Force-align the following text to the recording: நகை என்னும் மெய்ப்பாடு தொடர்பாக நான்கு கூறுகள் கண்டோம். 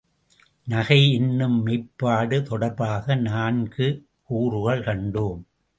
நகை 0.67 1.13
என்னும் 1.13 1.65
மெய்ப்பாடு 1.65 2.41
தொடர்பாக 2.41 3.15
நான்கு 3.15 4.07
கூறுகள் 4.23 4.79
கண்டோம். 4.79 5.41